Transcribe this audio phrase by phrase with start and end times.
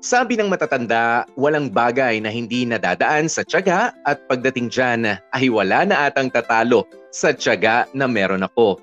[0.00, 5.84] sabi ng matatanda, walang bagay na hindi nadadaan sa tiyaga at pagdating dyan ay wala
[5.84, 8.80] na atang tatalo sa tiyaga na meron ako.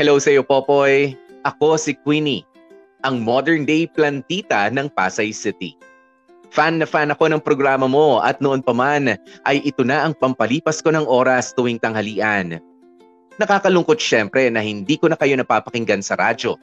[0.00, 1.12] Hello sa iyo, Popoy.
[1.44, 2.42] Ako si Queenie,
[3.06, 5.76] ang modern day plantita ng Pasay City.
[6.50, 10.16] Fan na fan ako ng programa mo at noon pa man ay ito na ang
[10.16, 12.58] pampalipas ko ng oras tuwing tanghalian.
[13.36, 16.56] Nakakalungkot syempre na hindi ko na kayo napapakinggan sa radyo.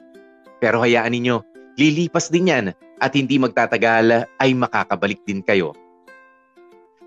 [0.58, 1.38] Pero hayaan ninyo,
[1.74, 5.74] Lilipas din yan at hindi magtatagal ay makakabalik din kayo.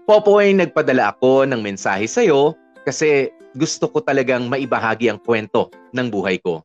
[0.08, 2.55] Popoy, nagpadala ako ng mensahe sa iyo
[2.88, 6.64] kasi gusto ko talagang maibahagi ang kwento ng buhay ko.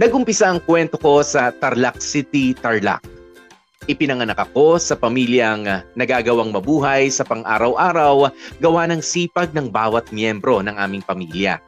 [0.00, 3.00] Nagumpisa ang kwento ko sa Tarlac City, Tarlac.
[3.88, 10.74] Ipinanganak ako sa pamilyang nagagawang mabuhay sa pang-araw-araw gawa ng sipag ng bawat miyembro ng
[10.74, 11.62] aming pamilya.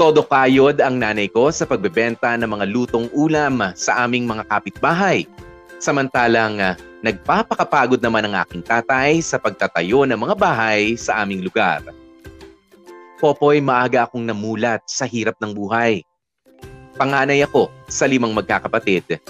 [0.00, 5.28] Todo kayod ang nanay ko sa pagbebenta ng mga lutong ulam sa aming mga kapitbahay.
[5.76, 6.72] Samantalang uh,
[7.04, 11.84] nagpapakapagod naman ang aking tatay sa pagtatayo ng mga bahay sa aming lugar.
[13.20, 16.00] Popoy, maaga akong namulat sa hirap ng buhay.
[16.96, 19.20] Panganay ako sa limang magkakapatid.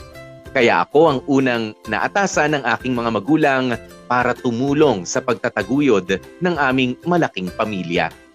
[0.54, 3.74] Kaya ako ang unang naatasan ng aking mga magulang
[4.06, 8.29] para tumulong sa pagtataguyod ng aming malaking pamilya.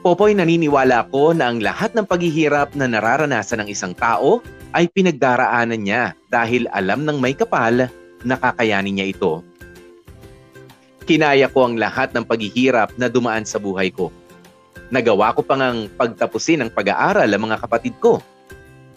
[0.00, 4.40] Popoy, naniniwala ako na ang lahat ng paghihirap na nararanasan ng isang tao
[4.72, 7.84] ay pinagdaraanan niya dahil alam ng may kapal
[8.24, 9.44] na kakayanin niya ito.
[11.04, 14.08] Kinaya ko ang lahat ng paghihirap na dumaan sa buhay ko.
[14.88, 18.24] Nagawa ko pang ang pagtapusin ang pag-aaral ang mga kapatid ko.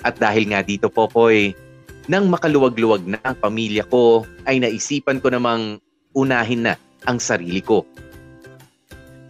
[0.08, 1.52] At dahil nga dito, Popoy,
[2.08, 5.84] nang makaluwag-luwag na ang pamilya ko, ay naisipan ko namang
[6.16, 7.84] unahin na ang sarili ko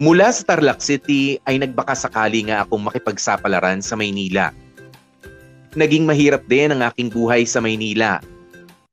[0.04, 4.52] Mula sa Tarlac City ay nagbaka sakali nga akong makipagsapalaran sa Maynila.
[5.72, 8.20] Naging mahirap din ang aking buhay sa Maynila.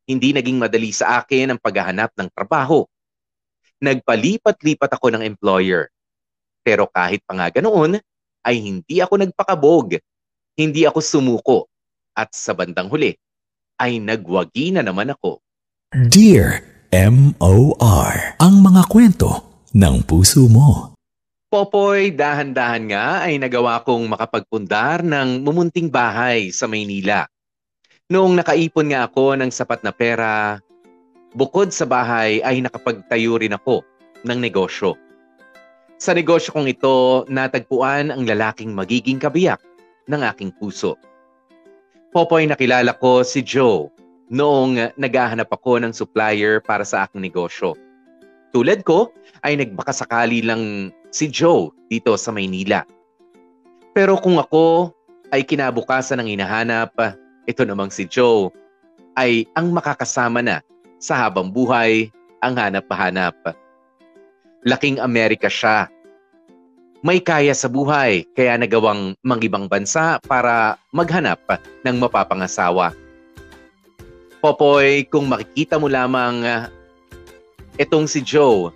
[0.07, 2.87] Hindi naging madali sa akin ang paghahanap ng trabaho.
[3.83, 5.91] Nagpalipat-lipat ako ng employer.
[6.63, 7.99] Pero kahit pa nga ganoon,
[8.47, 9.99] ay hindi ako nagpakabog.
[10.55, 11.67] Hindi ako sumuko.
[12.15, 13.11] At sa bandang huli,
[13.83, 15.43] ay nagwagi na naman ako.
[15.91, 16.63] Dear
[16.95, 18.39] M.O.R.
[18.39, 20.90] Ang mga kwento ng puso mo.
[21.51, 27.27] Popoy, dahan-dahan nga ay nagawa kong makapagpundar ng mumunting bahay sa Maynila.
[28.07, 30.63] Noong nakaipon nga ako ng sapat na pera,
[31.35, 33.83] bukod sa bahay ay nakapagtayo rin ako
[34.23, 34.95] ng negosyo.
[35.99, 39.59] Sa negosyo kong ito, natagpuan ang lalaking magiging kabiyak
[40.07, 40.95] ng aking puso.
[42.15, 43.91] Popoy, nakilala ko si Joe
[44.31, 47.75] noong naghahanap ako ng supplier para sa aking negosyo.
[48.55, 49.11] Tulad ko,
[49.43, 52.87] ay nagbakasakali lang si Joe dito sa Maynila.
[53.91, 54.95] Pero kung ako
[55.35, 56.95] ay kinabukasan ng hinahanap,
[57.45, 58.51] ito namang si Joe
[59.19, 60.63] ay ang makakasama na
[60.97, 62.07] sa habang buhay
[62.39, 63.35] ang hanap-hanap.
[64.63, 65.91] Laking Amerika siya.
[67.01, 71.41] May kaya sa buhay kaya nagawang mangibang bansa para maghanap
[71.81, 72.93] ng mapapangasawa.
[74.37, 76.69] Popoy, kung makikita mo lamang
[77.79, 78.69] Itong si Joe,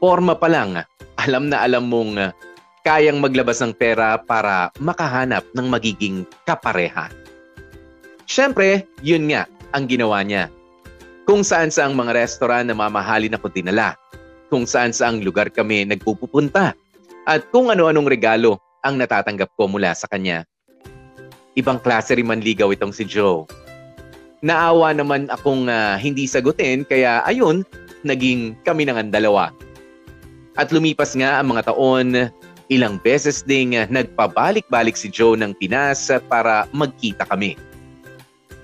[0.00, 0.80] forma pa lang,
[1.22, 2.34] alam na alam mong uh,
[2.82, 7.14] kayang maglabas ng pera para makahanap ng magiging kapareha.
[8.26, 10.50] Siyempre, yun nga ang ginawa niya.
[11.22, 13.94] Kung saan saang mga restoran na mamahalin ako dinala,
[14.50, 16.74] kung saan saang lugar kami nagpupunta,
[17.22, 20.42] at kung ano-anong regalo ang natatanggap ko mula sa kanya.
[21.54, 23.46] Ibang klase rin manligaw itong si Joe.
[24.42, 27.62] Naawa naman akong uh, hindi sagutin kaya ayun,
[28.02, 29.54] naging kami ng dalawa.
[30.52, 32.28] At lumipas nga ang mga taon,
[32.68, 37.56] ilang beses ding nagpabalik-balik si Joe ng Pinas para magkita kami.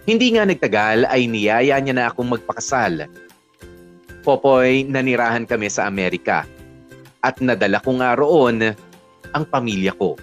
[0.08, 3.08] Hindi nga nagtagal ay niyaya niya na akong magpakasal.
[4.24, 6.48] Popoy, nanirahan kami sa Amerika
[7.24, 8.72] at nadala ko nga roon
[9.36, 10.16] ang pamilya ko.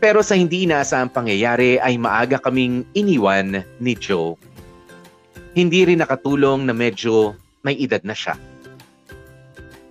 [0.00, 4.38] Pero sa hindi inaasahang pangyayari ay maaga kaming iniwan ni Joe.
[5.52, 7.34] Hindi rin nakatulong na medyo
[7.66, 8.38] may edad na siya.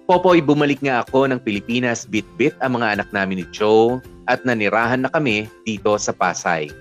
[0.09, 5.05] Popoy, bumalik nga ako ng Pilipinas bit-bit ang mga anak namin ni Joe at nanirahan
[5.05, 6.73] na kami dito sa Pasay.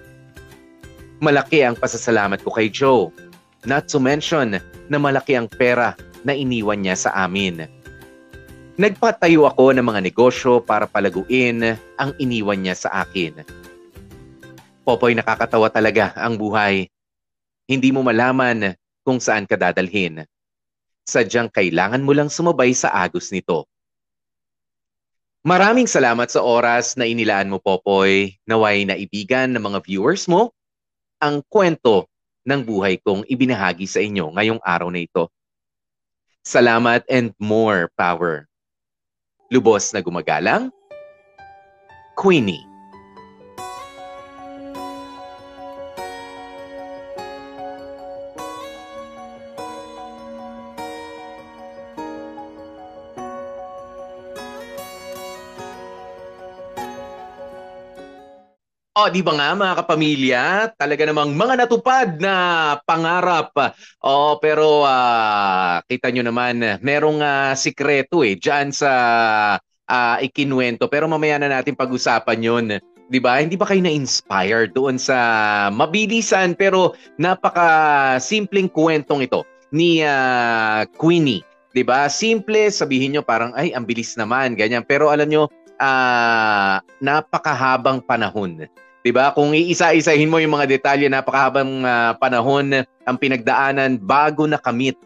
[1.20, 3.12] Malaki ang pasasalamat ko kay Joe.
[3.68, 4.56] Not to mention
[4.88, 5.92] na malaki ang pera
[6.24, 7.68] na iniwan niya sa amin.
[8.80, 13.44] Nagpatayo ako ng mga negosyo para palaguin ang iniwan niya sa akin.
[14.88, 16.88] Popoy, nakakatawa talaga ang buhay.
[17.68, 18.72] Hindi mo malaman
[19.04, 20.24] kung saan ka dadalhin.
[21.08, 23.64] Sadyang kailangan mo lang sumabay sa agos nito.
[25.40, 28.36] Maraming salamat sa oras na inilaan mo, Popoy.
[28.44, 30.52] Naway naibigan ng mga viewers mo
[31.16, 32.04] ang kwento
[32.44, 35.32] ng buhay kong ibinahagi sa inyo ngayong araw na ito.
[36.44, 38.44] Salamat and more power
[39.48, 40.68] lubos na gumagalang,
[42.12, 42.67] Queenie.
[58.98, 60.42] O, oh, di ba nga mga kapamilya,
[60.74, 62.34] talaga namang mga natupad na
[62.82, 63.54] pangarap.
[64.02, 68.90] O, oh, pero uh, kita nyo naman, merong uh, sikreto eh, dyan sa
[69.86, 70.90] uh, ikinwento.
[70.90, 72.66] Pero mamaya na natin pag-usapan yun.
[73.06, 73.38] Di ba?
[73.38, 75.14] Hindi ba kayo na-inspire doon sa
[75.70, 81.46] mabilisan pero napaka-simpleng kwentong ito ni uh, Queenie?
[81.70, 82.10] Di ba?
[82.10, 84.82] Simple, sabihin nyo parang, ay, ang bilis naman, ganyan.
[84.82, 85.46] Pero alam nyo,
[85.78, 88.66] uh, napakahabang panahon
[89.02, 89.32] 'Di ba?
[89.32, 94.98] Kung iisa-isahin mo yung mga detalye napakahabang uh, panahon ang pinagdaanan bago nakamit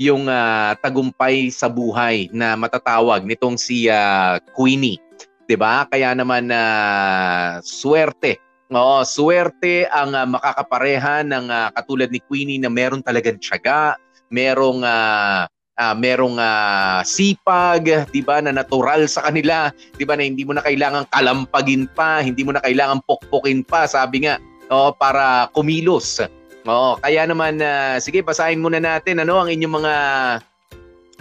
[0.00, 4.96] yung uh, tagumpay sa buhay na matatawag nitong si uh, Queenie.
[5.44, 5.84] 'Di ba?
[5.90, 8.40] Kaya naman uh, swerte
[8.72, 14.00] Oo, swerte ang uh, makakapareha ng uh, katulad ni Queenie na meron talagang tiyaga,
[14.32, 15.44] merong uh,
[15.82, 20.54] uh, merong uh, sipag, 'di ba, na natural sa kanila, 'di ba, na hindi mo
[20.54, 24.38] na kailangang kalampagin pa, hindi mo na kailangang pokpokin pa, sabi nga,
[24.70, 26.22] oh, para kumilos.
[26.62, 29.94] Oo, kaya naman uh, sige, basahin muna natin ano ang inyong mga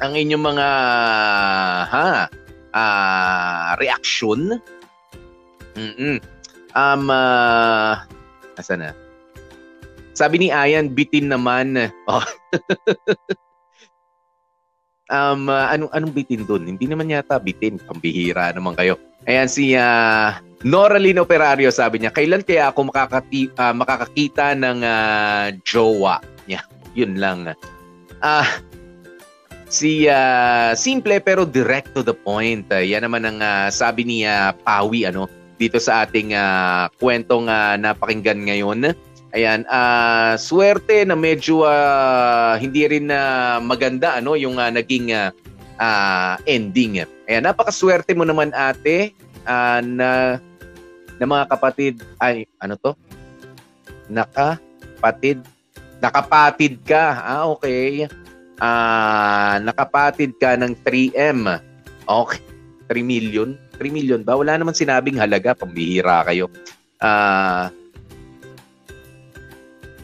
[0.01, 0.67] ang inyong mga
[1.89, 2.29] ha
[2.77, 4.61] uh, reaction.
[5.73, 6.21] Mm.
[6.77, 8.05] Um uh,
[8.53, 8.93] asa na?
[10.13, 11.73] Sabi ni Ayan, bitin naman.
[12.11, 12.21] Oh.
[15.11, 16.65] um, uh, anong, anong bitin doon?
[16.65, 17.77] Hindi naman yata bitin.
[17.83, 18.95] Pambihira naman kayo.
[19.29, 20.33] Ayan si uh,
[20.65, 26.23] Noraline Operario sabi niya, kailan kaya ako makakati, uh, makakakita ng uh, jowa?
[26.49, 26.65] Yeah,
[26.99, 27.53] yun lang.
[28.21, 28.49] Ah, uh,
[29.71, 32.65] si uh, simple pero direct to the point.
[32.73, 35.29] Uh, yan naman ang uh, sabi ni uh, Pawi ano
[35.61, 38.97] dito sa ating uh, kwentong uh, napakinggan ngayon.
[39.31, 45.15] Ayan, uh, swerte na medyo uh, hindi rin na uh, maganda ano yung uh, naging
[45.15, 45.31] uh,
[45.79, 47.07] uh, ending.
[47.31, 49.15] Ayan, napakaswerte mo naman ate
[49.47, 50.35] uh, na
[51.15, 52.91] na mga kapatid ay ano to?
[54.11, 55.47] Nakapatid
[56.01, 57.05] nakapatid ka.
[57.23, 58.09] Ah, okay.
[58.57, 61.61] Ah, uh, nakapatid ka ng 3M.
[62.03, 62.41] Okay.
[62.91, 63.55] 3 million?
[63.79, 64.35] 3 million ba?
[64.35, 66.51] Wala naman sinabing halaga, pambihira kayo.
[66.99, 67.80] Ah, uh,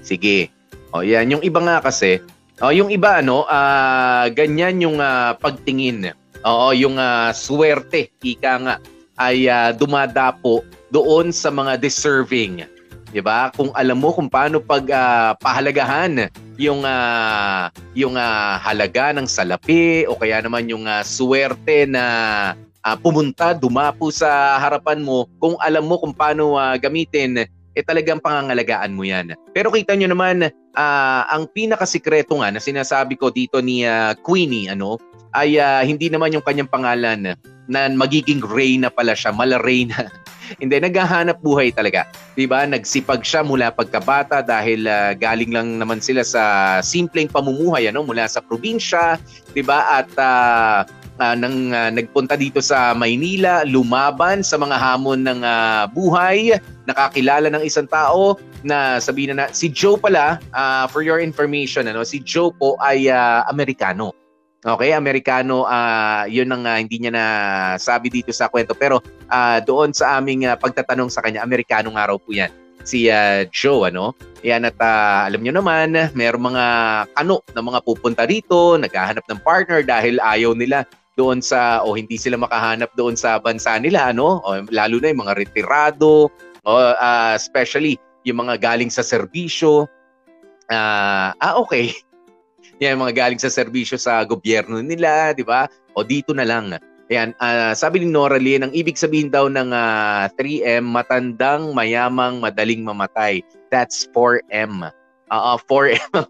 [0.08, 0.48] Sige.
[0.96, 2.24] O yan, yung iba nga kasi,
[2.64, 6.16] oh, yung iba ano, uh, ganyan yung uh, pagtingin.
[6.48, 8.76] Oo, yung uh, swerte, ika nga,
[9.20, 12.64] ay uh, dumadapo doon sa mga deserving.
[13.12, 13.52] 'Di ba?
[13.52, 17.68] Kung alam mo kung paano pag uh, pahalagahan yung uh,
[17.98, 22.04] yung uh, halaga ng salapi o kaya naman yung uh, swerte na
[22.86, 28.18] uh, pumunta, dumapo sa harapan mo, kung alam mo kung paano uh, gamitin eh talagang
[28.18, 29.38] pangangalagaan mo yan.
[29.54, 34.74] Pero kita nyo naman, uh, ang pinakasikreto nga na sinasabi ko dito ni uh, Queenie,
[34.74, 34.98] ano,
[35.38, 37.38] ay uh, hindi naman yung kanyang pangalan
[37.70, 40.10] na magiging Reyna pala siya, mala Reyna.
[40.62, 42.08] hindi, naghahanap buhay talaga.
[42.34, 42.64] 'Di ba?
[42.64, 46.44] Nagsipag siya mula pagkabata dahil uh, galing lang naman sila sa
[46.80, 49.20] simpleng pamumuhay ano mula sa probinsya,
[49.52, 50.02] 'di ba?
[50.02, 50.88] At uh,
[51.20, 57.52] uh, nang uh, nagpunta dito sa Maynila, lumaban sa mga hamon ng uh, buhay, nakakilala
[57.52, 62.02] ng isang tao na sabihin na, na si Joe pala, uh, for your information, ano,
[62.02, 64.14] si Joe po ay uh, Amerikano.
[64.68, 67.26] Okay, Amerikano, uh, yun ang uh, hindi niya na
[67.78, 68.74] sabi dito sa kwento.
[68.74, 72.50] Pero uh, doon sa aming uh, pagtatanong sa kanya, Amerikano nga raw po yan
[72.88, 74.16] si uh, Joe ano.
[74.48, 76.66] Yan at uh, alam niyo naman, mayroong mga
[77.12, 82.16] kano na mga pupunta dito, naghahanap ng partner dahil ayaw nila doon sa o hindi
[82.16, 86.30] sila makahanap doon sa bansa nila ano o, lalo na yung mga retirado
[86.64, 89.90] o uh, especially yung mga galing sa serbisyo
[90.70, 91.92] uh, ah okay
[92.84, 95.66] yan mga galing sa serbisyo sa gobyerno nila di ba
[95.98, 99.72] o dito na lang Ayan, uh, sabi ni Nora Lee, ang ibig sabihin daw ng
[99.72, 103.40] uh, 3M, matandang, mayamang, madaling mamatay.
[103.72, 104.92] That's 4M.
[105.32, 106.28] Uh, 4M.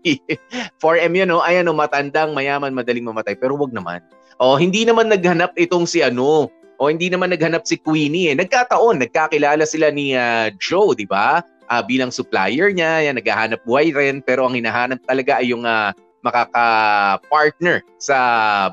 [0.78, 1.42] 4M yun, no?
[1.42, 3.34] Ayan, no, matandang, mayaman, madaling mamatay.
[3.34, 4.06] Pero wag naman.
[4.38, 8.36] O hindi naman naghanap itong si ano, o hindi naman naghanap si Queenie eh.
[8.38, 11.42] Nagkataon, nagkakilala sila ni uh, Joe, di ba?
[11.68, 14.22] Uh, bilang supplier niya, yan, naghahanap buhay rin.
[14.22, 15.90] Pero ang hinahanap talaga ay yung uh,
[16.22, 18.18] makaka-partner sa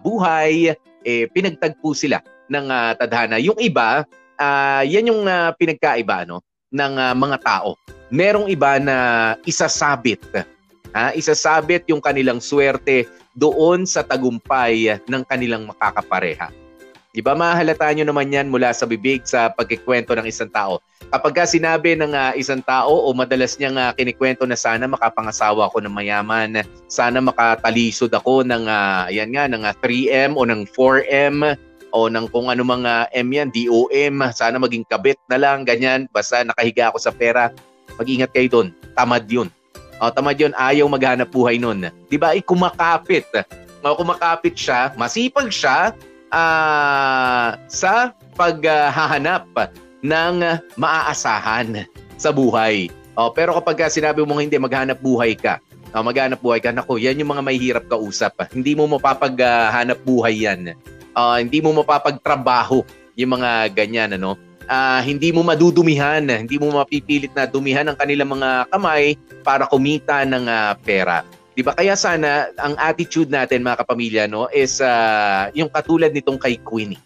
[0.05, 0.77] buhay.
[1.05, 2.21] Eh, pinagtagpo sila
[2.53, 3.41] ng uh, tadhana.
[3.41, 4.05] Yung iba,
[4.37, 7.77] uh, yan yung uh, pinagkaiba no, ng uh, mga tao.
[8.13, 8.97] Merong iba na
[9.49, 10.21] isasabit.
[10.95, 11.11] Ha?
[11.13, 16.55] Isasabit yung kanilang swerte doon sa tagumpay ng kanilang makakapareha.
[17.15, 20.83] Di ba mahalata nyo naman yan mula sa bibig sa pagkikwento ng isang tao.
[21.15, 25.71] Kapag ka sinabi ng uh, isang tao o madalas niyang uh, kinikwento na sana makapangasawa
[25.71, 30.67] ako ng mayaman, sana makatalisod ako ng uh, yan nga, ng uh, 3M o ng
[30.75, 31.55] 4M
[31.95, 36.43] o ng kung ano mga M yan, DOM, sana maging kabit na lang, ganyan, basta
[36.43, 37.55] nakahiga ako sa pera.
[37.95, 38.69] Mag-ingat kayo doon.
[38.99, 39.47] Tamad yun.
[40.03, 41.87] O, tamad yun, ayaw maghanap buhay nun.
[42.11, 42.35] Di ba?
[42.43, 43.31] kumakapit.
[43.85, 45.95] O, kumakapit siya, masipag siya,
[46.35, 49.69] uh, sa paghahanap uh,
[50.03, 51.87] ng maaasahan
[52.19, 52.91] sa buhay.
[53.15, 55.63] Oh, pero kapag sinabi mo hindi maghanap buhay ka,
[55.95, 58.35] oh, maghanap buhay ka, nako, yan yung mga may hirap kausap.
[58.51, 60.75] Hindi mo mapapaghanap buhay yan.
[61.15, 62.83] Uh, hindi mo mapapagtrabaho
[63.15, 64.35] yung mga ganyan ano.
[64.65, 70.25] Uh, hindi mo madudumihan, hindi mo mapipilit na dumihan ang kanilang mga kamay para kumita
[70.25, 71.21] ng uh, pera.
[71.55, 71.73] 'Di ba?
[71.73, 76.99] Kaya sana ang attitude natin mga kapamilya no is uh, yung katulad nitong kay Queenie.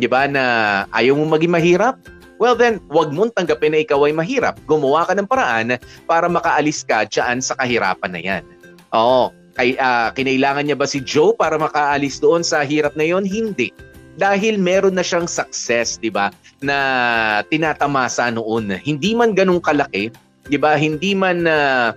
[0.00, 0.44] 'Di ba na
[0.96, 2.00] ayaw mo maging mahirap?
[2.40, 4.56] Well then, wag mong tanggapin na ikaw ay mahirap.
[4.64, 5.76] Gumawa ka ng paraan
[6.08, 8.42] para makaalis ka diyan sa kahirapan na 'yan.
[8.96, 13.28] Oo, kay uh, kinailangan niya ba si Joe para makaalis doon sa hirap na 'yon?
[13.28, 13.68] Hindi.
[14.20, 16.28] Dahil meron na siyang success, 'di ba?
[16.60, 16.76] Na
[17.48, 18.76] tinatamasa noon.
[18.84, 20.12] Hindi man ganun kalaki,
[20.52, 20.76] 'di ba?
[20.76, 21.96] Hindi man uh,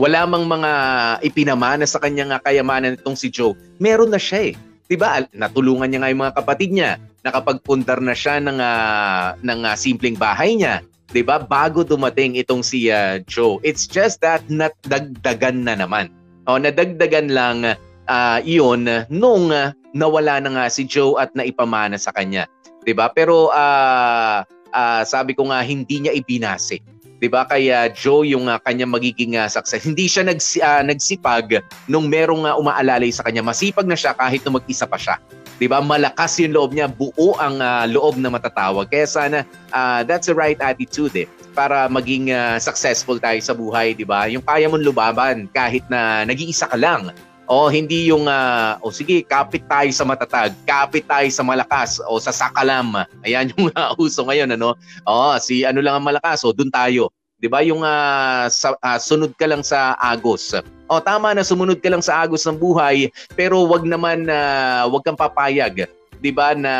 [0.00, 0.72] wala mang mga
[1.20, 4.54] ipinamana sa kanyang kayamanan itong si Joe, meron na siya eh.
[4.88, 5.20] 'Di ba?
[5.36, 6.96] Natulungan niya nga yung mga kapatid niya.
[7.20, 10.80] Nakapagpundar na siya ng uh, ng uh, simpleng bahay niya.
[11.12, 11.36] 'Di ba?
[11.44, 13.60] Bago dumating itong si uh, Joe.
[13.60, 16.08] It's just that nadagdagan na naman.
[16.48, 17.76] O nadagdagan lang
[18.08, 22.46] uh, 'iyon nung uh, nawala na nga si Joe at naipamana sa kanya.
[22.82, 23.10] 'Di ba?
[23.12, 24.42] Pero uh,
[24.72, 26.80] uh, sabi ko nga hindi niya ibinase
[27.20, 27.44] 'di ba?
[27.44, 29.84] Kaya Joe yung uh, kanya magiging uh, success.
[29.84, 33.44] Hindi siya nags, uh, nagsipag nung merong uh, umaalalay sa kanya.
[33.44, 35.20] Masipag na siya kahit na mag-isa pa siya.
[35.60, 35.84] 'Di ba?
[35.84, 38.88] Malakas yung loob niya, buo ang uh, loob na matatawag.
[38.88, 39.38] Kaya sana
[39.76, 44.24] uh, that's the right attitude eh para maging uh, successful tayo sa buhay, 'di ba?
[44.32, 47.12] Yung kaya mong lubaban kahit na nag-iisa ka lang.
[47.50, 52.22] O hindi yung uh, o sige, kapit tayo sa matatag, kapit tayo sa malakas o
[52.22, 52.94] sa sakalam.
[53.26, 54.78] Ayan yung uh, uso ngayon ano.
[55.02, 57.10] O si ano lang ang malakas, o doon tayo.
[57.42, 57.58] 'Di ba?
[57.66, 60.54] Yung uh, sa, uh, sunod ka lang sa agos.
[60.86, 65.02] O tama na sumunod ka lang sa agos ng buhay, pero wag naman uh, wag
[65.02, 65.90] kang papayag
[66.20, 66.74] 'di ba na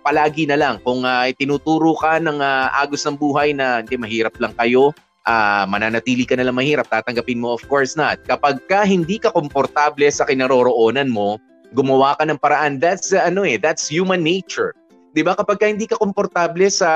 [0.00, 4.34] palagi na lang kung uh, itinuturo ka ng uh, agos ng buhay na hindi mahirap
[4.40, 4.90] lang kayo
[5.26, 8.20] uh, mananatili ka na lang mahirap, tatanggapin mo of course not.
[8.24, 11.36] Kapag ka hindi ka komportable sa kinaroroonan mo,
[11.76, 14.72] gumawa ka ng paraan, that's uh, ano eh, that's human nature.
[15.12, 15.34] 'Di ba?
[15.34, 16.90] Kapag ka hindi ka komportable sa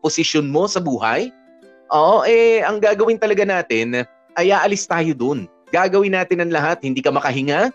[0.00, 1.28] posisyon mo sa buhay,
[1.90, 4.06] oo, eh ang gagawin talaga natin
[4.38, 5.50] ay aalis tayo doon.
[5.68, 7.68] Gagawin natin ang lahat, hindi ka makahinga,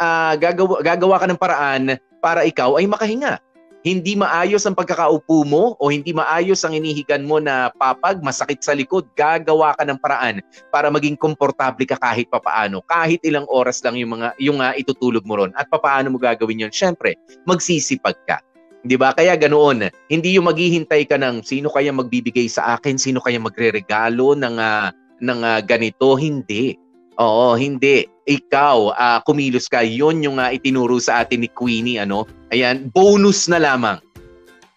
[0.00, 1.82] uh, gagawa, gagawa ka ng paraan
[2.24, 3.36] para ikaw ay makahinga
[3.84, 8.72] hindi maayos ang pagkakaupo mo o hindi maayos ang inihigan mo na papag, masakit sa
[8.72, 10.40] likod, gagawa ka ng paraan
[10.72, 12.80] para maging komportable ka kahit papaano.
[12.88, 15.52] Kahit ilang oras lang yung mga yung uh, itutulog mo ron.
[15.52, 16.72] At papaano mo gagawin 'yon?
[16.72, 18.40] Syempre, magsisipag ka.
[18.88, 19.12] 'Di ba?
[19.12, 19.92] Kaya ganoon.
[20.08, 24.88] Hindi yung maghihintay ka ng sino kaya magbibigay sa akin, sino kaya magreregalo ng uh,
[25.20, 26.72] ng uh, ganito, hindi.
[27.20, 29.84] Oo, hindi ikaw uh, kumilos ka.
[29.84, 32.24] Yon yung uh, itinuro sa atin ni Queenie ano.
[32.52, 34.00] Ayan, bonus na lamang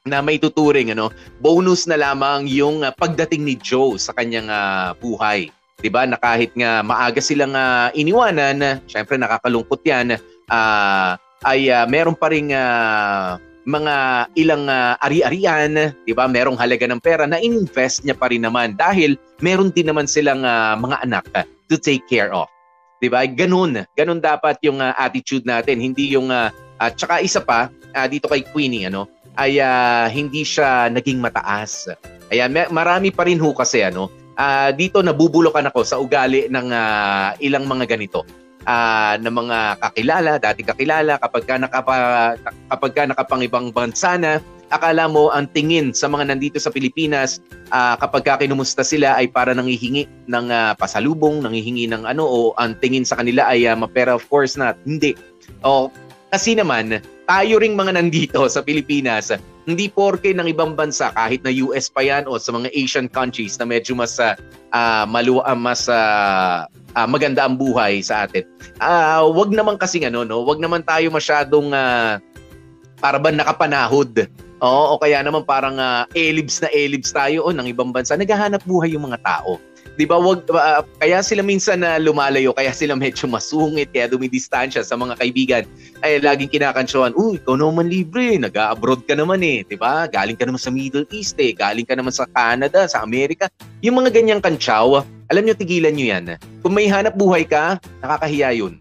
[0.07, 1.11] na may tuturing ano.
[1.43, 5.51] Bonus na lamang yung uh, pagdating ni Joe sa kanyang uh, buhay.
[5.83, 6.07] 'Di ba?
[6.07, 10.17] Na kahit nga maaga silang uh, iniwanan, syempre nakakalungkot 'yan.
[10.47, 13.37] Uh, ay uh, meron pa ring uh,
[13.67, 13.95] mga
[14.39, 16.25] ilang uh, ari-arian, 'di ba?
[16.25, 20.41] Merong halaga ng pera na invest niya pa rin naman dahil meron din naman silang
[20.41, 22.47] uh, mga anak uh, to take care of.
[22.97, 23.25] 'Di ba?
[23.25, 28.07] Ganun, ganun dapat yung uh, attitude natin, hindi yung uh, at saka isa pa uh,
[28.09, 31.89] dito kay Queenie ano, ay uh, hindi siya naging mataas.
[32.33, 36.67] Ayan, may, marami pa rin ho kasi ano, uh, dito nabubulokan ako sa ugali ng
[36.73, 38.25] uh, ilang mga ganito.
[38.67, 41.95] Uh, ng mga kakilala, dati kakilala kapag ka nakapa
[42.67, 47.39] kapag ka nakapangibang bansa na akala mo ang tingin sa mga nandito sa Pilipinas
[47.71, 52.37] uh, kapag ka kinumusta sila ay para nangihingi ng uh, pasalubong, nangihingi ng ano o
[52.59, 54.75] ang tingin sa kanila ay uh, mapera of course not.
[54.83, 55.15] Hindi.
[55.63, 55.87] O
[56.27, 59.31] kasi naman tayo ring mga nandito sa Pilipinas,
[59.67, 63.59] hindi porke ng ibang bansa kahit na US pa yan o sa mga Asian countries
[63.59, 64.35] na medyo mas uh,
[64.71, 65.03] uh,
[65.55, 66.63] mas uh,
[66.95, 68.47] uh, maganda ang buhay sa atin.
[68.79, 72.19] Uh, wag naman kasi ano no, wag naman tayo masyadong uh,
[73.03, 74.27] para ba nakapanahod.
[74.57, 78.17] Oo, o kaya naman parang uh, elibs na elibs tayo o ng ibang bansa.
[78.17, 79.61] Naghahanap buhay yung mga tao.
[79.97, 84.05] 'di ba wag uh, kaya sila minsan na uh, lumalayo kaya sila medyo masungit kaya
[84.05, 85.63] dumidistansya sa mga kaibigan.
[86.05, 89.65] Ay laging kinakantsuhan uy ikaw naman libre nag-abroad ka naman eh.
[89.65, 90.05] 'di ba?
[90.09, 91.53] Galing ka naman sa Middle East eh.
[91.53, 93.49] Galing ka naman sa Canada sa Amerika.
[93.81, 96.25] Yung mga ganyang kantsaw alam nyo tigilan nyo yan.
[96.63, 98.77] Kung may hanap buhay ka nakakahiya yun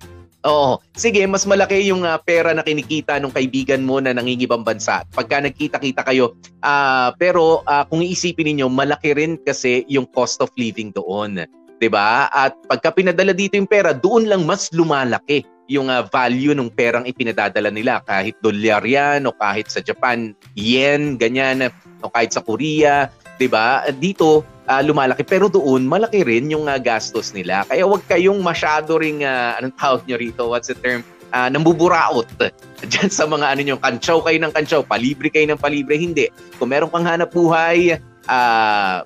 [0.47, 0.79] Oo.
[0.95, 5.03] Sige, mas malaki yung uh, pera na kinikita ng kaibigan mo na nangingibang bansa.
[5.11, 6.39] Pagka nagkita-kita kayo.
[6.63, 11.43] Uh, pero uh, kung iisipin niyo malaki rin kasi yung cost of living doon.
[11.77, 12.31] 'di ba?
[12.33, 17.05] At pagka pinadala dito yung pera, doon lang mas lumalaki yung uh, value ng perang
[17.05, 21.67] ipinadadala nila kahit dolyar yan o kahit sa Japan yen ganyan
[22.01, 23.85] o kahit sa Korea 'di ba?
[23.99, 25.23] Dito uh, lumalaki.
[25.27, 27.67] Pero doon, malaki rin yung uh, gastos nila.
[27.67, 31.03] Kaya wag kayong masyado ring, uh, anong tawag nyo rito, what's the term?
[31.35, 32.31] Uh, nambuburaot
[32.91, 36.31] dyan sa mga ano nyo, kantsaw kayo ng kantsaw, palibre kayo ng palibre, hindi.
[36.59, 37.99] Kung meron kang buhay,
[38.31, 38.97] uh,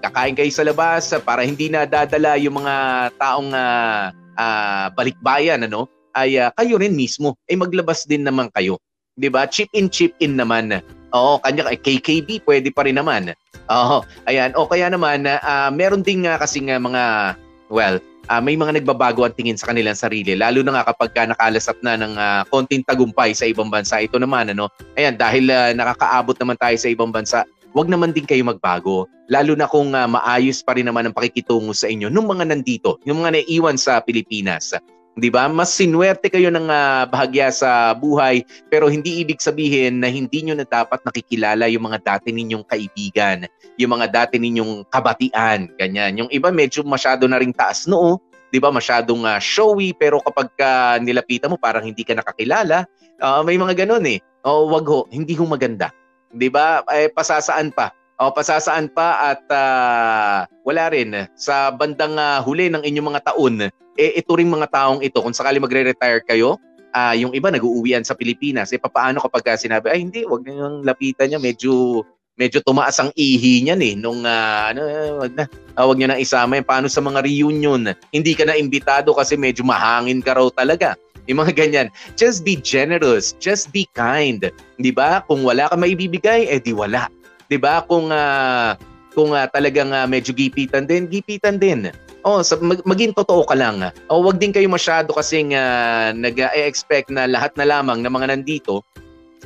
[0.00, 2.74] kakain kayo sa labas para hindi na dadala yung mga
[3.20, 8.80] taong uh, uh, balikbayan, ano, ay uh, kayo rin mismo, ay maglabas din naman kayo.
[9.18, 9.50] 'di ba?
[9.50, 10.78] Chip in chip in naman.
[11.16, 13.32] Oo, kanya KKB pwede pa rin naman.
[13.68, 14.52] Oo, ayan.
[14.56, 17.36] O kaya naman, uh, meron ding uh, kasi nga mga,
[17.72, 17.96] well,
[18.28, 20.36] uh, may mga nagbabago ang tingin sa kanilang sarili.
[20.36, 24.00] Lalo na nga kapag ka nakalasap na ng uh, konting tagumpay sa ibang bansa.
[24.00, 24.68] Ito naman, ano,
[25.00, 29.08] ayan, dahil uh, nakakaabot naman tayo sa ibang bansa, wag naman din kayo magbago.
[29.28, 33.00] Lalo na kung uh, maayos pa rin naman ang pakikitungo sa inyo ng mga nandito,
[33.04, 34.72] yung mga naiiwan sa Pilipinas.
[35.18, 35.50] 'Di ba?
[35.50, 40.54] Mas sinuwerte kayo ng uh, bahagya sa buhay pero hindi ibig sabihin na hindi niyo
[40.54, 43.44] na dapat nakikilala yung mga dati ninyong kaibigan,
[43.74, 46.14] yung mga dati ninyong kabatian, ganyan.
[46.24, 48.22] Yung iba medyo masyado na ring taas noo,
[48.54, 48.70] 'di ba?
[48.70, 52.86] Masyadong uh, showy pero kapag ka nilapitan mo parang hindi ka nakakilala.
[53.18, 54.22] Uh, may mga ganun eh.
[54.46, 55.90] O wag ho, hindi ho maganda.
[56.30, 56.86] 'Di ba?
[56.94, 57.90] Eh pasasaan pa.
[58.18, 63.70] O pasasaan pa at uh, wala rin sa bandang uh, huli ng inyong mga taon
[63.98, 66.54] eh ito ring mga taong ito, kung sakali magre-retire kayo,
[66.94, 71.34] uh, yung iba nag-uuwian sa Pilipinas, eh paano kapag sinabi, ay hindi, wag niyong lapitan
[71.34, 72.06] niya, medyo
[72.38, 74.80] medyo tumaas ang ihi niyan eh nung uh, ano
[75.26, 77.90] wag na uh, wag niyo na isama yan paano sa mga reunion?
[78.14, 80.94] Hindi ka na imbitado kasi medyo mahangin ka raw talaga.
[81.26, 81.90] Yung mga ganyan.
[82.16, 83.36] Just be generous.
[83.36, 84.48] Just be kind.
[84.80, 85.20] Di ba?
[85.26, 87.10] Kung wala ka maibibigay eh di wala.
[87.50, 87.84] Di ba?
[87.84, 88.78] Kung uh,
[89.12, 91.90] kung uh, talagang uh, medyo gipitan din gipitan din
[92.26, 93.78] Oh, sa, mag, maging totoo ka lang.
[94.10, 98.26] O oh, wag din kayo masyado kasing uh, nag-expect na lahat na lamang ng mga
[98.34, 98.82] nandito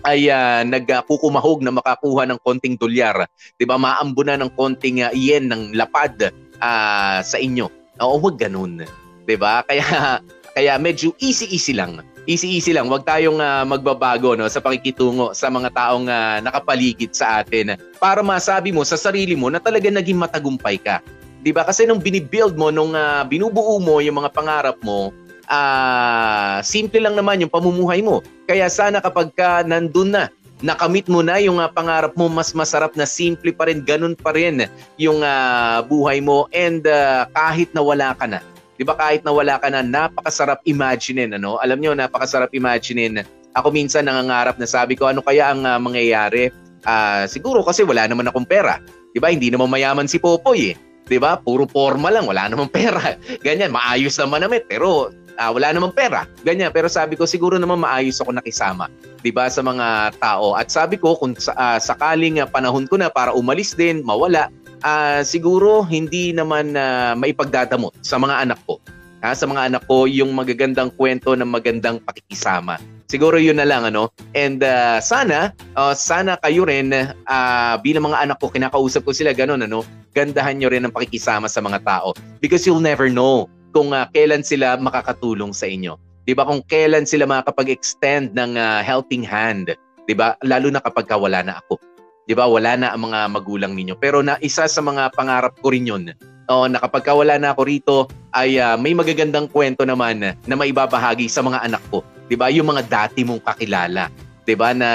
[0.03, 3.29] ay uh, nagkukumahog na makakuha ng konting dolyar.
[3.61, 3.79] 'Di ba?
[3.79, 7.71] Maambunan ng konting uh, yen ng lapad uh, sa inyo.
[8.03, 8.83] Oo, wag ganun.
[9.29, 9.63] 'Di ba?
[9.69, 10.19] Kaya
[10.53, 12.03] kaya medyo easy-easy lang.
[12.27, 12.87] Easy-easy lang.
[12.87, 18.23] Wag tayong uh, magbabago no sa pakikitungo sa mga taong uh, nakapaligid sa atin para
[18.27, 20.99] masabi mo sa sarili mo na talaga naging matagumpay ka
[21.43, 21.67] 'Di ba?
[21.67, 25.11] Kasi nung binibuild mo, nung uh, binubuo mo yung mga pangarap mo,
[25.51, 28.23] uh, simple lang naman yung pamumuhay mo.
[28.47, 30.31] Kaya sana kapag ka nandun na,
[30.63, 34.31] nakamit mo na yung uh, pangarap mo, mas masarap na simple pa rin, ganun pa
[34.31, 38.39] rin yung uh, buhay mo and uh, kahit na wala ka na.
[38.79, 41.59] 'Di ba kahit na wala ka na, napakasarap imaginein ano?
[41.59, 43.27] Alam niyo, napakasarap imaginein.
[43.53, 46.49] Ako minsan nangangarap na sabi ko, ano kaya ang uh, mangyayari?
[46.83, 48.79] Uh, siguro kasi wala naman akong pera.
[49.13, 49.29] 'Di ba?
[49.29, 50.92] Hindi naman mayaman si Popoy eh.
[51.07, 51.39] 'Di ba?
[51.39, 53.17] Puro forma lang, wala namang pera.
[53.47, 56.29] Ganyan, maayos naman namin, pero uh, wala namang pera.
[56.45, 58.91] Ganyan, pero sabi ko siguro naman maayos ako nakisama,
[59.23, 60.55] 'di ba, sa mga tao.
[60.59, 64.53] At sabi ko kung uh, sakaling uh, panahon ko na para umalis din, mawala,
[64.85, 68.79] uh, siguro hindi naman uh, maipagdadamot sa mga anak ko.
[69.23, 72.75] Ha, sa mga anak ko yung magagandang kwento ng magandang pakikisama.
[73.13, 74.09] Siguro yun na lang ano.
[74.33, 79.37] And uh, sana uh, sana kayo rin uh, bilang mga anak ko kinakausap ko sila
[79.37, 79.85] ganun ano
[80.17, 84.41] gandahan nyo rin ang pakikisama sa mga tao because you'll never know kung uh, kailan
[84.41, 86.01] sila makakatulong sa inyo.
[86.25, 86.49] 'Di ba?
[86.49, 89.77] Kung kailan sila makakapag-extend ng uh, helping hand,
[90.09, 90.33] 'di ba?
[90.41, 91.77] Lalo na kapag wala na ako.
[92.25, 92.49] 'Di ba?
[92.49, 93.93] Wala na ang mga magulang ninyo.
[94.01, 96.17] Pero na isa sa mga pangarap ko rin 'yon.
[96.53, 97.97] O na kapag wala na ako rito
[98.37, 102.05] ay uh, may magagandang kwento naman na maibabahagi sa mga anak ko.
[102.29, 102.53] 'Di ba?
[102.53, 104.13] Yung mga dati mong kakilala.
[104.45, 104.91] 'Di ba na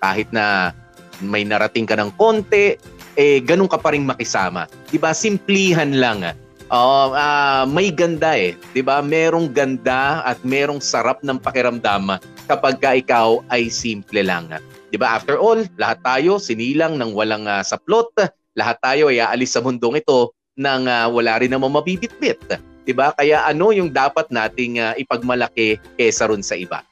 [0.00, 0.72] kahit na
[1.20, 2.80] may narating ka ng konti,
[3.20, 4.64] eh ganun ka pa rin makisama.
[4.88, 5.12] 'Di ba?
[5.12, 6.24] Simplihan lang.
[6.72, 9.04] Oh, uh, may ganda eh, 'di ba?
[9.04, 12.16] Merong ganda at merong sarap ng pakiramdam
[12.48, 14.48] kapag ka ikaw ay simple lang.
[14.88, 15.20] 'Di ba?
[15.20, 18.16] After all, lahat tayo sinilang ng walang uh, saplot,
[18.56, 22.38] lahat tayo ay aalis sa mundong ito nang uh, wala rin namang mabibitbit.
[22.86, 23.10] 'Di ba?
[23.18, 26.86] Kaya ano yung dapat nating uh, ipagmalaki kaysa ron sa iba?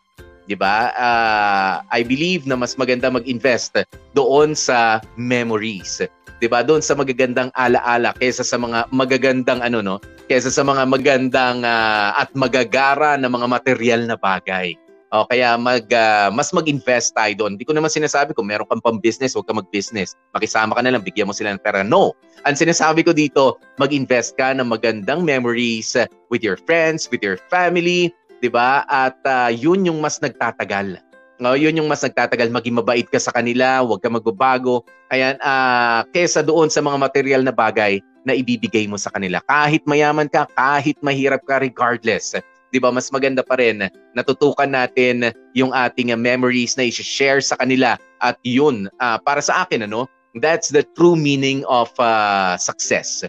[0.51, 0.91] 'Di ba?
[0.95, 6.03] Uh, I believe na mas maganda mag-invest doon sa memories.
[6.43, 6.67] 'Di ba?
[6.67, 12.19] Doon sa magagandang alaala kaysa sa mga magagandang ano no, kaysa sa mga magandang uh,
[12.19, 14.75] at magagara na mga material na bagay.
[15.11, 17.59] O kaya mag uh, mas mag-invest tayo doon.
[17.59, 20.15] Hindi ko naman sinasabi kung meron kang pang-business, huwag ka mag-business.
[20.31, 21.83] Makisama ka na lang, bigyan mo sila ng pera.
[21.83, 22.15] No.
[22.47, 25.99] Ang sinasabi ko dito, mag-invest ka ng magandang memories
[26.31, 28.87] with your friends, with your family, 'di ba?
[28.87, 31.03] At uh, 'yun yung mas nagtatagal.
[31.43, 32.47] No, 'yun yung mas nagtatagal.
[32.55, 34.87] Maging mabait ka sa kanila, huwag ka magbabago.
[35.11, 39.43] Ayan, uh, kesa doon sa mga material na bagay na ibibigay mo sa kanila.
[39.49, 42.37] Kahit mayaman ka, kahit mahirap ka regardless
[42.71, 42.91] 'di ba?
[42.95, 48.91] Mas maganda pa rin natutukan natin yung ating memories na i-share sa kanila at yun
[49.03, 50.07] uh, para sa akin ano,
[50.39, 53.27] that's the true meaning of uh, success.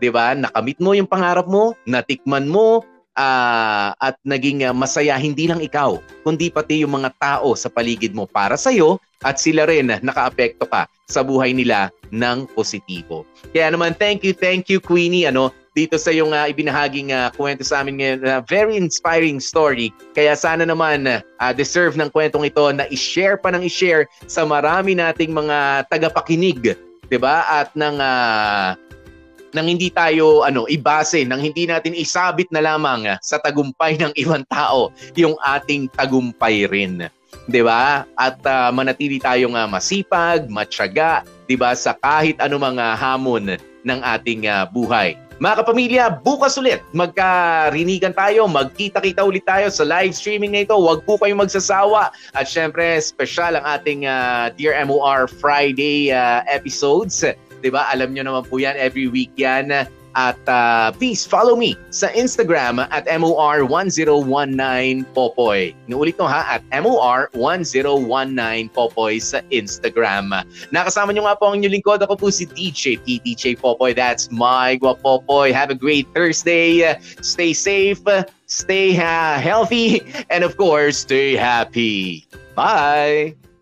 [0.00, 0.36] 'Di ba?
[0.36, 2.84] Nakamit mo yung pangarap mo, natikman mo
[3.16, 8.28] uh, at naging masaya hindi lang ikaw, kundi pati yung mga tao sa paligid mo
[8.28, 13.24] para sa iyo at sila rin nakaapekto ka sa buhay nila ng positibo.
[13.54, 17.64] Kaya naman thank you, thank you Queenie ano dito sa yung uh, ibinahaging uh, kwento
[17.64, 18.18] sa amin ngayon.
[18.24, 19.88] Uh, very inspiring story.
[20.12, 24.92] Kaya sana naman uh, deserve ng kwentong ito na i-share pa ng i-share sa marami
[24.92, 26.76] nating mga tagapakinig,
[27.08, 27.48] 'di ba?
[27.48, 28.76] At ng uh,
[29.52, 34.48] nang hindi tayo ano ibase nang hindi natin isabit na lamang sa tagumpay ng ibang
[34.48, 37.04] tao yung ating tagumpay rin
[37.48, 42.96] 'di ba at uh, manatili tayong uh, masipag matyaga 'di ba sa kahit anumang uh,
[42.96, 49.82] hamon ng ating uh, buhay mga kapamilya, bukas ulit magkarinigan tayo, magkita-kita ulit tayo sa
[49.82, 50.78] live streaming na ito.
[50.78, 52.14] Huwag po kayong magsasawa.
[52.38, 57.26] At syempre, special ang ating uh, Dear MOR Friday uh, episodes.
[57.58, 57.90] 'Di ba?
[57.90, 59.90] Alam niyo naman po 'yan, every week 'yan.
[60.14, 65.72] At uh, please follow me sa Instagram at MOR1019 Popoy.
[65.88, 70.32] Inuulit ko ha, at MOR1019 Popoy sa Instagram.
[70.72, 72.02] Nakasama nyo nga po ang inyong lingkod.
[72.04, 73.96] Ako po si DJ PDJ Popoy.
[73.96, 75.52] That's my Popoy.
[75.52, 76.84] Have a great Thursday.
[77.20, 78.02] Stay safe,
[78.46, 82.26] stay uh, healthy, and of course, stay happy.
[82.54, 83.42] Bye!